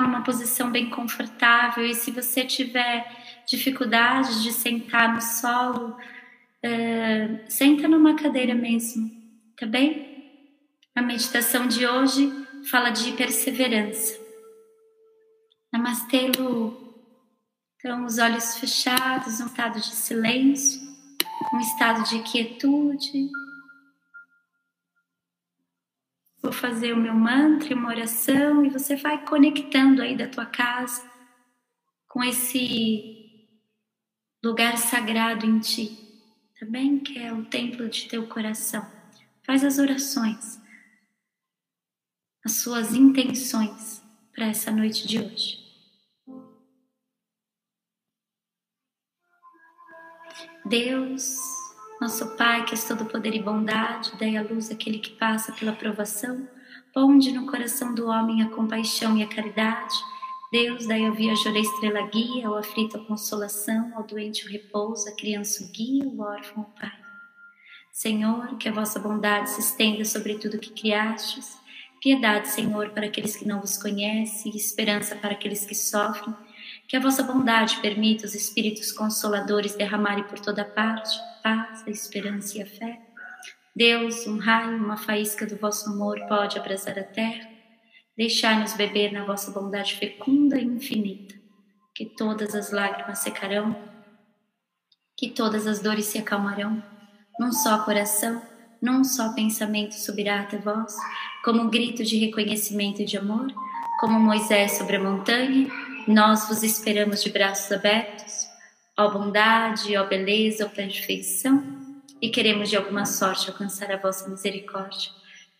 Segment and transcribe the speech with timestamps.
[0.00, 3.06] numa posição bem confortável e se você tiver
[3.46, 5.96] dificuldade de sentar no solo,
[6.64, 9.10] uh, senta numa cadeira mesmo,
[9.58, 10.08] tá bem?
[10.94, 12.30] A meditação de hoje
[12.70, 14.18] fala de perseverança.
[15.72, 16.88] Namastê, Lu.
[17.76, 20.80] Então, os olhos fechados, um estado de silêncio,
[21.54, 23.28] um estado de quietude.
[26.58, 31.08] Fazer o meu mantra, uma oração, e você vai conectando aí da tua casa
[32.08, 33.48] com esse
[34.42, 35.96] lugar sagrado em ti,
[36.58, 36.98] tá bem?
[36.98, 38.84] Que é o templo de teu coração.
[39.44, 40.60] Faz as orações,
[42.44, 45.66] as suas intenções para essa noite de hoje.
[50.66, 51.36] Deus,
[52.00, 55.72] nosso Pai, que és todo poder e bondade, dai à luz aquele que passa pela
[55.72, 56.48] provação,
[56.94, 59.94] ponde no coração do homem a compaixão e a caridade.
[60.52, 65.12] Deus, dai ao viajor estrela guia, ao aflito a consolação, ao doente o repouso, à
[65.12, 66.92] criança o guia, ao órfão o Pai.
[67.92, 71.58] Senhor, que a vossa bondade se estenda sobre tudo que criastes,
[72.00, 76.32] piedade, Senhor, para aqueles que não vos conhecem, e esperança para aqueles que sofrem,
[76.88, 82.56] que a vossa bondade permita os espíritos consoladores derramarem por toda parte paz, a esperança
[82.56, 82.98] e a fé.
[83.76, 87.46] Deus, um raio, uma faísca do vosso amor pode abrasar a terra.
[88.16, 91.34] Deixai-nos beber na vossa bondade fecunda e infinita,
[91.94, 93.76] que todas as lágrimas secarão,
[95.16, 96.82] que todas as dores se acalmarão,
[97.38, 98.42] num só coração,
[98.80, 100.96] num só pensamento subirá até vós,
[101.44, 103.46] como um grito de reconhecimento e de amor,
[104.00, 105.68] como Moisés sobre a montanha,
[106.08, 108.48] nós vos esperamos de braços abertos,
[108.98, 111.62] ó bondade, ó beleza, ó perfeição,
[112.20, 115.10] e queremos de alguma sorte alcançar a vossa misericórdia.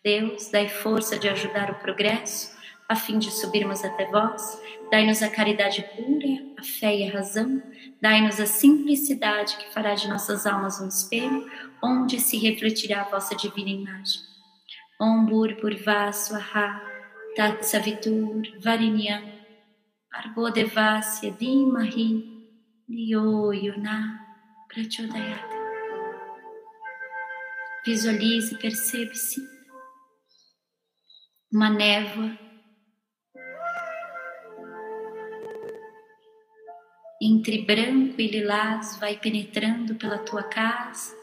[0.02, 2.56] Deus, dai força de ajudar o progresso,
[2.88, 4.58] a fim de subirmos até vós.
[4.90, 7.62] Dai-nos a caridade pura, a fé e a razão.
[8.00, 11.46] Dai-nos a simplicidade que fará de nossas almas um espelho,
[11.84, 14.22] onde se refletirá a vossa divina imagem.
[14.98, 16.80] Om Bur Purva Swaha
[17.36, 19.37] Tat Savitur Varinyam
[20.12, 22.08] Argodevasya Dimahi
[22.88, 24.18] Diyo Yona
[24.68, 25.58] Prachodayata.
[27.84, 29.40] Visualize, percebe-se
[31.52, 32.38] uma névoa
[37.20, 41.16] entre branco e lilás vai penetrando pela tua casa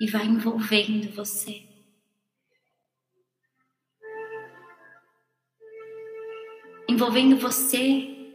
[0.00, 1.73] e vai envolvendo você.
[6.94, 8.32] Envolvendo você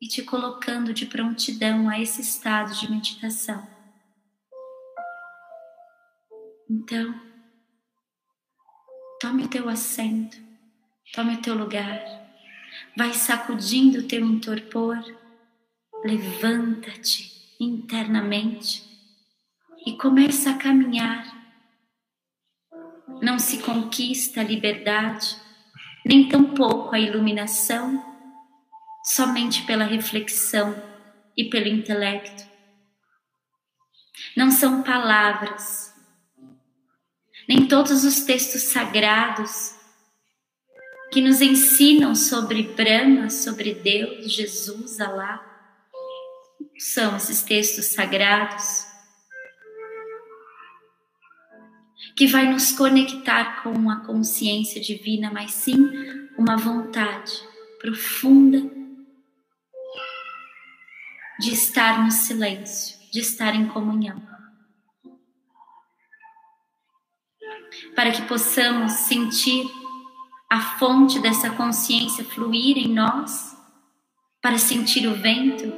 [0.00, 3.68] e te colocando de prontidão a esse estado de meditação.
[6.68, 7.14] Então,
[9.20, 10.38] tome o teu assento,
[11.12, 12.02] tome o teu lugar,
[12.96, 14.96] vai sacudindo o teu entorpor,
[16.02, 18.82] levanta-te internamente
[19.86, 21.30] e começa a caminhar.
[23.20, 25.41] Não se conquista a liberdade
[26.04, 28.02] nem tampouco a iluminação
[29.04, 30.74] somente pela reflexão
[31.36, 32.44] e pelo intelecto.
[34.36, 35.92] Não são palavras,
[37.48, 39.74] nem todos os textos sagrados
[41.12, 45.44] que nos ensinam sobre Brahma, sobre Deus, Jesus, Alá,
[46.78, 48.91] são esses textos sagrados
[52.16, 55.90] que vai nos conectar com a consciência divina, mas sim
[56.36, 57.32] uma vontade
[57.80, 58.70] profunda
[61.40, 64.22] de estar no silêncio, de estar em comunhão.
[67.96, 69.66] Para que possamos sentir
[70.48, 73.56] a fonte dessa consciência fluir em nós,
[74.40, 75.72] para sentir o vento,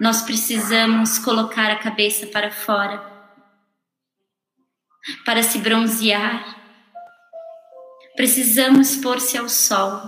[0.00, 3.13] nós precisamos colocar a cabeça para fora
[5.24, 6.60] para se bronzear.
[8.16, 10.02] Precisamos expor-se ao sol.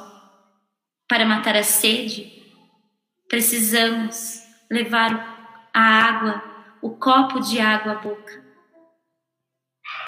[1.08, 2.32] Para matar a sede,
[3.28, 4.40] precisamos
[4.70, 6.42] levar a água,
[6.82, 8.44] o copo de água à boca.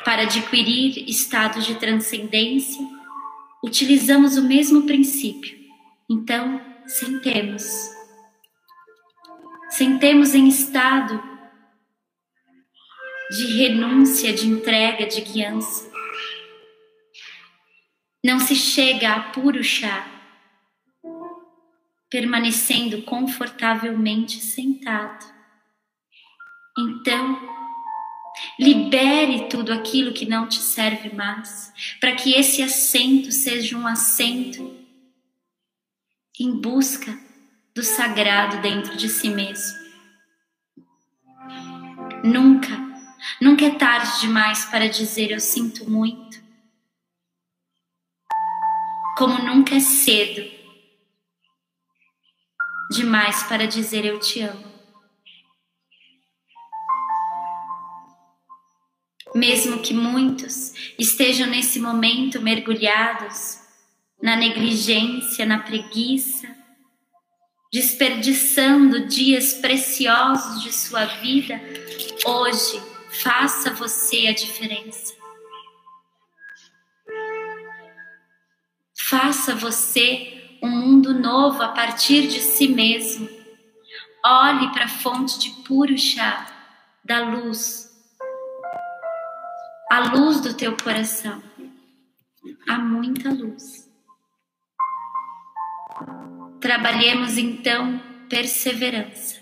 [0.04, 2.84] Para adquirir estado de transcendência,
[3.62, 5.56] utilizamos o mesmo princípio.
[6.10, 7.64] Então, sentemos.
[9.70, 11.27] Sentemos em estado
[13.30, 15.90] de renúncia, de entrega, de guiança.
[18.24, 20.06] Não se chega a puro chá,
[22.10, 25.24] permanecendo confortavelmente sentado.
[26.78, 27.58] Então,
[28.58, 34.76] Libere tudo aquilo que não te serve mais, para que esse assento seja um assento
[36.38, 37.18] em busca
[37.74, 39.76] do sagrado dentro de si mesmo.
[42.24, 42.87] Nunca,
[43.40, 46.38] nunca é tarde demais para dizer eu sinto muito.
[49.16, 50.58] Como nunca é cedo
[52.90, 54.66] demais para dizer eu te amo.
[59.34, 63.58] Mesmo que muitos estejam nesse momento mergulhados
[64.22, 66.48] na negligência, na preguiça,
[67.72, 71.60] desperdiçando dias preciosos de sua vida,
[72.24, 72.80] hoje
[73.10, 75.14] faça você a diferença.
[79.08, 83.28] Faça você um mundo novo a partir de si mesmo.
[84.24, 86.46] Olhe para a fonte de puro chá
[87.04, 87.88] da luz
[89.90, 91.42] a luz do teu coração.
[92.68, 93.90] Há muita luz.
[96.60, 99.37] Trabalhemos então perseverança.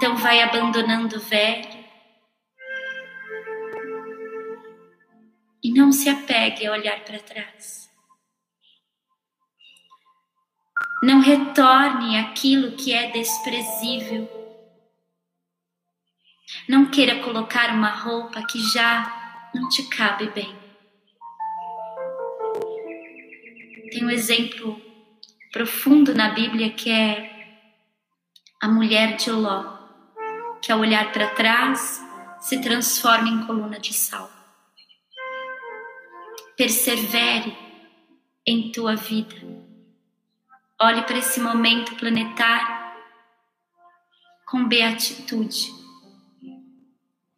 [0.00, 1.68] Então vai abandonando o velho
[5.62, 7.86] e não se apegue a olhar para trás.
[11.02, 14.26] Não retorne aquilo que é desprezível.
[16.66, 20.58] Não queira colocar uma roupa que já não te cabe bem.
[23.90, 24.80] Tem um exemplo
[25.52, 27.68] profundo na Bíblia que é
[28.62, 29.79] a mulher de Ló,
[30.62, 32.00] que ao olhar para trás
[32.40, 34.30] se transforma em coluna de sal.
[36.56, 37.56] Persevere
[38.46, 39.60] em tua vida
[40.82, 42.94] Olhe para esse momento planetário
[44.46, 45.70] com beatitude.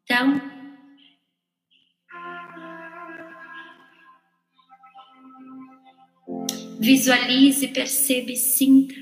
[0.05, 0.41] Então,
[6.79, 8.95] visualize, perceba e sinta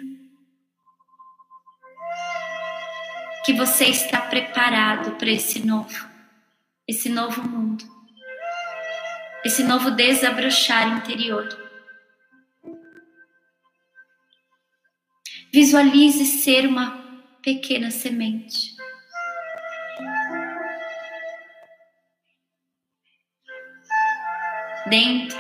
[3.51, 6.09] que você está preparado para esse novo,
[6.87, 7.85] esse novo mundo,
[9.45, 11.49] esse novo desabrochar interior.
[15.53, 16.97] Visualize ser uma
[17.43, 18.77] pequena semente.
[24.89, 25.39] Dentro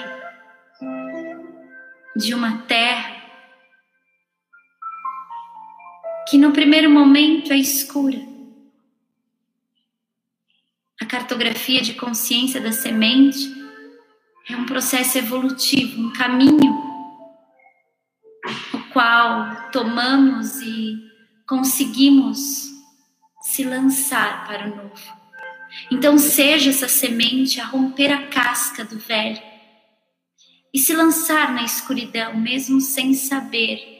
[2.16, 3.09] de uma terra
[6.31, 8.21] que no primeiro momento é escura.
[11.00, 13.53] A cartografia de consciência da semente
[14.49, 16.88] é um processo evolutivo, um caminho
[18.93, 20.97] qual tomamos e
[21.49, 22.69] conseguimos
[23.43, 25.21] se lançar para o novo.
[25.91, 29.43] Então, seja essa semente a romper a casca do velho
[30.73, 34.00] e se lançar na escuridão, mesmo sem saber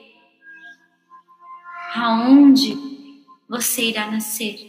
[1.95, 2.77] aonde
[3.49, 4.69] você irá nascer.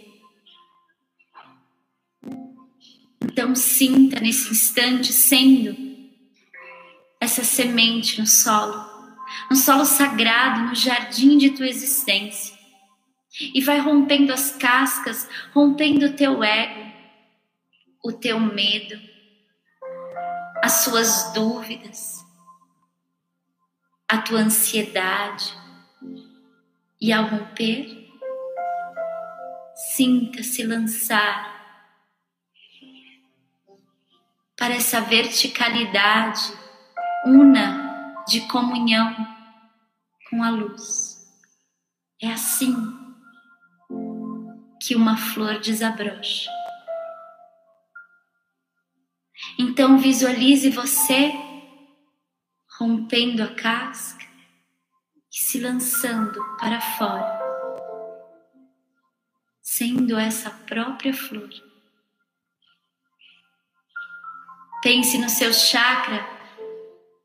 [3.21, 5.75] Então, sinta nesse instante sendo
[7.19, 8.91] essa semente no solo
[9.49, 12.57] no solo sagrado, no jardim de tua existência.
[13.53, 16.91] E vai rompendo as cascas, rompendo o teu ego,
[18.03, 18.99] o teu medo,
[20.61, 22.17] as suas dúvidas,
[24.07, 25.60] a tua ansiedade.
[27.03, 28.07] E ao romper,
[29.95, 31.49] sinta-se lançar
[34.55, 36.53] para essa verticalidade
[37.25, 39.15] una de comunhão
[40.29, 41.25] com a luz.
[42.21, 42.75] É assim
[44.79, 46.51] que uma flor desabrocha.
[49.57, 51.33] Então visualize você
[52.77, 54.30] rompendo a casca
[55.41, 57.39] se lançando para fora,
[59.61, 61.49] sendo essa própria flor.
[64.83, 66.25] Pense no seu chakra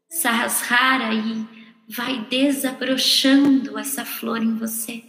[0.09, 1.47] Sahasrara e
[1.89, 5.05] vai desabrochando essa flor em você.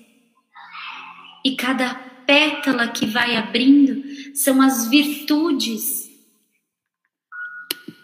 [1.46, 1.96] E cada
[2.26, 4.04] pétala que vai abrindo
[4.36, 6.10] são as virtudes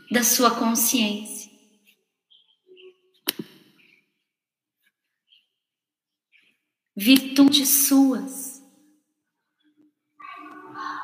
[0.10, 1.43] da sua consciência.
[6.96, 8.64] Virtudes suas,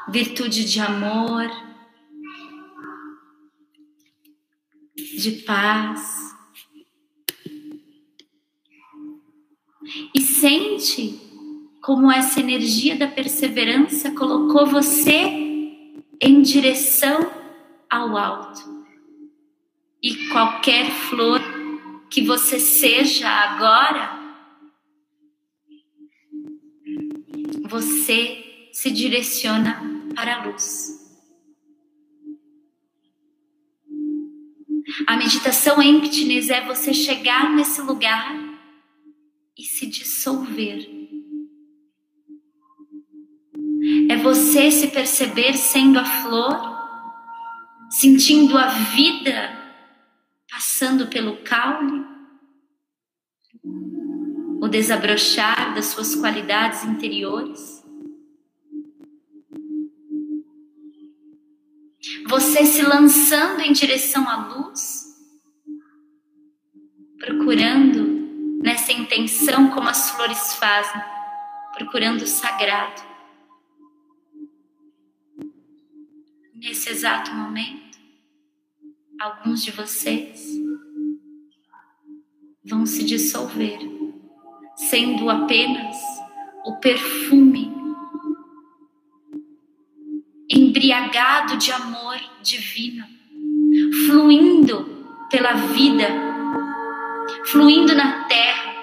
[0.08, 1.50] virtude de amor,
[4.96, 6.29] de paz.
[10.13, 11.19] E sente
[11.81, 15.50] como essa energia da perseverança colocou você
[16.22, 17.31] em direção
[17.89, 18.86] ao alto.
[20.01, 21.41] E qualquer flor
[22.10, 24.19] que você seja agora,
[27.70, 29.82] você se direciona
[30.16, 30.98] para a luz.
[35.06, 38.36] A meditação emptiness é você chegar nesse lugar
[39.58, 40.90] e se dissolver.
[44.10, 46.80] É você se perceber sendo a flor,
[47.92, 49.60] sentindo a vida
[50.50, 52.04] passando pelo caule,
[54.62, 57.82] o desabrochar das suas qualidades interiores.
[62.28, 65.06] Você se lançando em direção à luz,
[67.18, 71.02] procurando nessa intenção como as flores fazem,
[71.76, 73.02] procurando o sagrado.
[76.56, 77.98] Nesse exato momento,
[79.22, 80.46] alguns de vocês
[82.66, 83.99] vão se dissolver,
[84.89, 85.98] sendo apenas
[86.65, 87.72] o perfume
[90.50, 93.05] embriagado de amor divino,
[94.08, 94.84] fluindo
[95.29, 96.08] pela vida,
[97.46, 98.74] fluindo na terra,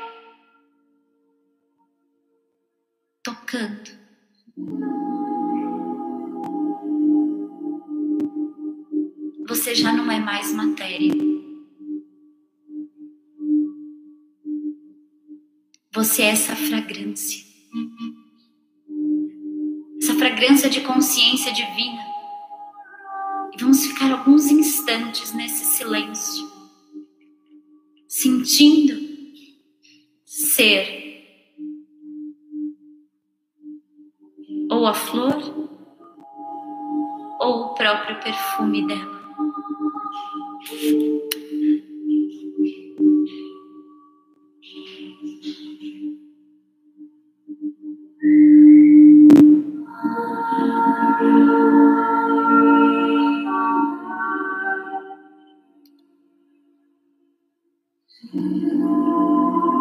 [3.24, 3.90] tocando.
[9.48, 11.45] Você já não é mais matéria.
[15.96, 17.46] Você é essa fragrância
[20.36, 22.04] fragrância de consciência divina.
[23.54, 26.46] E vamos ficar alguns instantes nesse silêncio,
[28.06, 28.94] sentindo
[30.26, 31.06] ser
[34.70, 35.68] ou a flor
[37.40, 39.15] ou o próprio perfume dela.
[58.14, 59.75] Sinta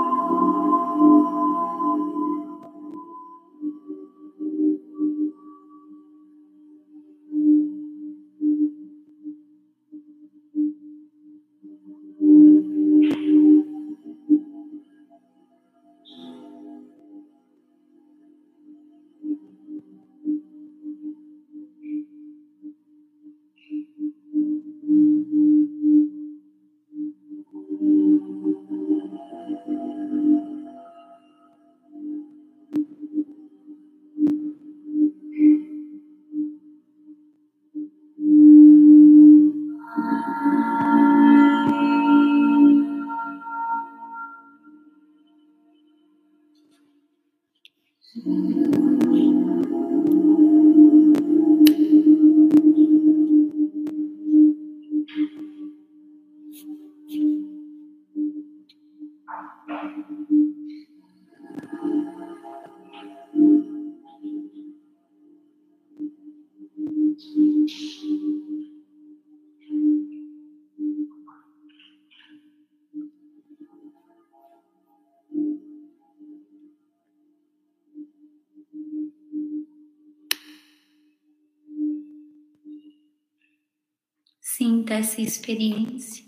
[84.95, 86.23] essa experiência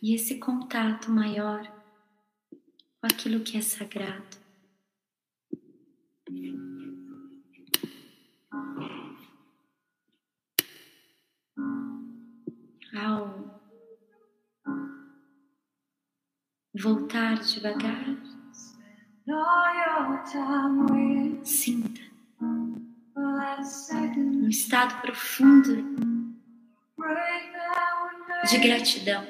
[0.00, 1.60] e esse contato maior
[3.00, 4.40] com aquilo que é sagrado.
[12.94, 13.60] Ao
[16.80, 18.06] voltar devagar,
[21.42, 22.00] sinta
[24.16, 26.11] um estado profundo
[28.48, 29.26] de gratidão.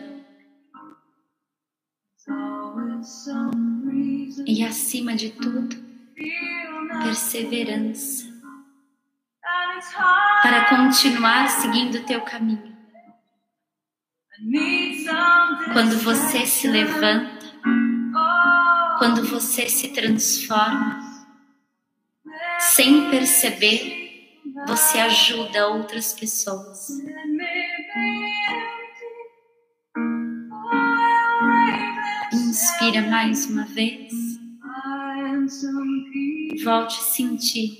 [4.47, 5.77] E acima de tudo,
[7.03, 8.33] perseverança
[10.43, 12.73] para continuar seguindo o teu caminho.
[15.73, 17.47] Quando você se levanta,
[18.99, 21.01] quando você se transforma,
[22.59, 26.89] sem perceber, você ajuda outras pessoas.
[32.83, 34.13] Inspira mais uma vez.
[36.65, 37.71] Volte a sentir.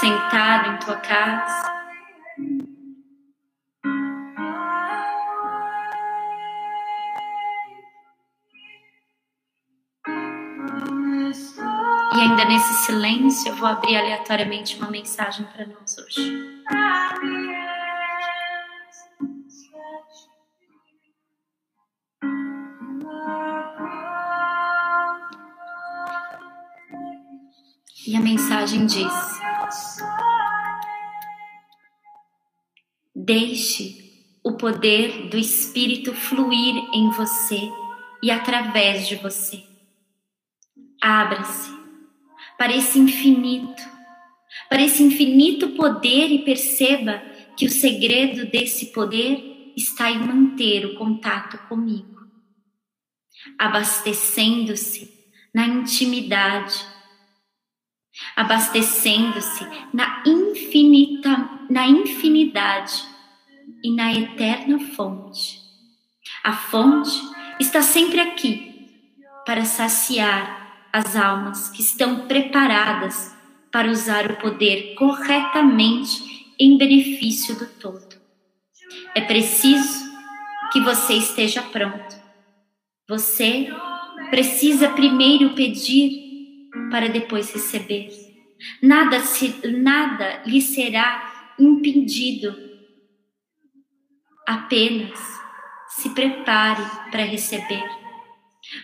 [0.00, 1.76] Sentado em tua casa.
[12.14, 16.46] E ainda nesse silêncio, eu vou abrir aleatoriamente uma mensagem para nós hoje.
[28.66, 29.40] Mensagem diz:
[33.14, 34.04] Deixe
[34.44, 37.70] o poder do Espírito fluir em você
[38.22, 39.62] e através de você.
[41.00, 41.70] Abra-se
[42.58, 43.82] para esse infinito,
[44.68, 47.22] para esse infinito poder e perceba
[47.56, 52.26] que o segredo desse poder está em manter o contato comigo,
[53.58, 55.14] abastecendo-se
[55.54, 56.95] na intimidade
[58.36, 63.02] abastecendo-se na infinita, na infinidade
[63.82, 65.58] e na eterna fonte.
[66.44, 67.18] A fonte
[67.58, 68.90] está sempre aqui
[69.46, 73.34] para saciar as almas que estão preparadas
[73.72, 78.16] para usar o poder corretamente em benefício do todo.
[79.14, 80.06] É preciso
[80.72, 82.16] que você esteja pronto.
[83.08, 83.68] Você
[84.30, 88.25] precisa primeiro pedir para depois receber.
[88.82, 92.54] Nada, se, nada lhe será impedido.
[94.46, 95.18] Apenas
[95.88, 97.84] se prepare para receber.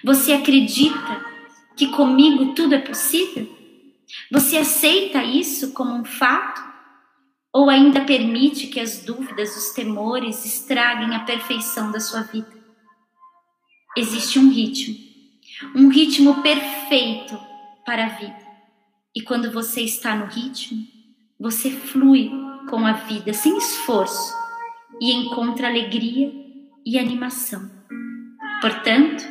[0.02, 1.24] Você acredita
[1.76, 3.48] que comigo tudo é possível?
[4.30, 6.62] Você aceita isso como um fato?
[7.52, 12.50] Ou ainda permite que as dúvidas, os temores estraguem a perfeição da sua vida?
[13.94, 14.96] Existe um ritmo,
[15.74, 17.38] um ritmo perfeito
[17.84, 18.51] para a vida.
[19.14, 20.86] E quando você está no ritmo,
[21.38, 22.30] você flui
[22.70, 24.34] com a vida sem esforço
[25.00, 26.32] e encontra alegria
[26.86, 27.70] e animação.
[28.60, 29.24] Portanto,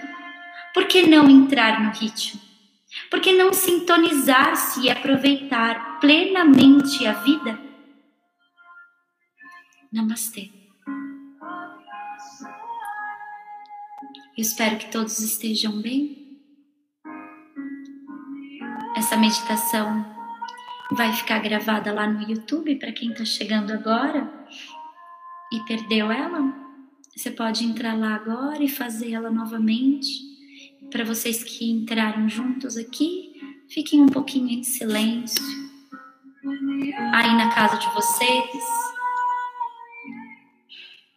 [0.73, 2.39] por que não entrar no ritmo?
[3.09, 7.59] Por que não sintonizar-se e aproveitar plenamente a vida?
[9.91, 10.49] Namastê.
[14.37, 16.20] Eu espero que todos estejam bem.
[19.01, 20.05] Essa meditação
[20.91, 24.31] vai ficar gravada lá no YouTube para quem está chegando agora
[25.51, 26.53] e perdeu ela.
[27.15, 30.07] Você pode entrar lá agora e fazer ela novamente.
[30.91, 33.33] Para vocês que entraram juntos aqui,
[33.67, 35.43] fiquem um pouquinho em silêncio.
[37.11, 38.63] Aí na casa de vocês,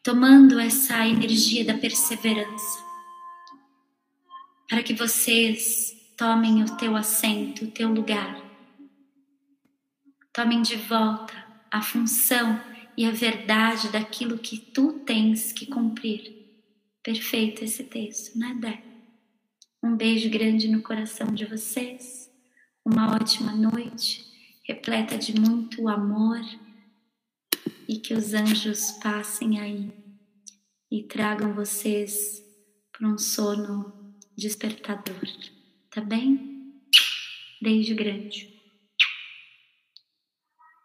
[0.03, 2.83] tomando essa energia da perseverança,
[4.71, 8.43] para que vocês tomem o teu assento, o teu lugar.
[10.33, 11.35] Tomem de volta
[11.71, 12.61] a função
[12.97, 16.33] e a verdade daquilo que tu tens que cumprir.
[17.03, 18.83] Perfeito esse texto, né, Dé?
[19.83, 22.31] Um beijo grande no coração de vocês.
[22.85, 24.25] Uma ótima noite,
[24.67, 26.41] repleta de muito amor
[27.89, 29.93] e que os anjos passem aí
[30.91, 32.43] e tragam vocês
[32.93, 33.93] para um sono
[34.37, 35.54] despertador.
[35.95, 36.75] Tá bem?
[37.63, 38.53] Beijo grande.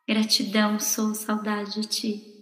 [0.08, 2.39] Gratidão, sou saudade de ti.